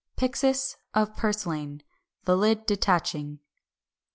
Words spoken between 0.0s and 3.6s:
404. Pyxis of Purslane, the lid detaching.